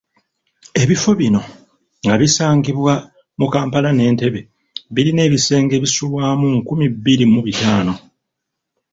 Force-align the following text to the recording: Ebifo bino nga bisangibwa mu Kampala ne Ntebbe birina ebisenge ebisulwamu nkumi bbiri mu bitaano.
Ebifo 0.81 1.11
bino 1.19 1.41
nga 2.05 2.15
bisangibwa 2.21 2.93
mu 3.39 3.47
Kampala 3.53 3.89
ne 3.93 4.05
Ntebbe 4.13 4.41
birina 4.93 5.21
ebisenge 5.27 5.73
ebisulwamu 5.75 6.45
nkumi 6.57 6.85
bbiri 6.93 7.25
mu 7.33 7.39
bitaano. 7.47 7.93